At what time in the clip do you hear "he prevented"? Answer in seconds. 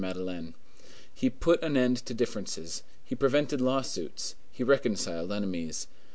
3.05-3.61